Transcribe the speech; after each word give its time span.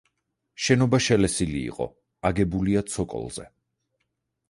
შენობა 0.67 0.99
შელესილი 1.09 1.63
იყო, 1.67 1.89
აგებულია 2.33 2.85
ცოკოლზე. 2.97 3.51